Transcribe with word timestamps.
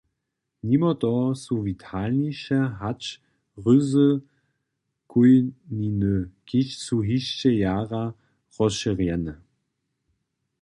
Nimo 0.69 0.89
toho 1.01 1.25
su 1.41 1.53
witalniše 1.65 2.57
hač 2.79 3.01
ryzy 3.63 4.09
chójniny, 5.09 6.15
kiž 6.47 6.67
su 6.85 6.97
hišće 7.07 7.49
jara 7.63 8.03
rozšěrjene. 8.55 9.33